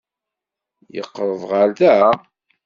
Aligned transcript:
Yeqreb 0.95 1.41
ɣer 1.49 1.69
da? 1.79 1.95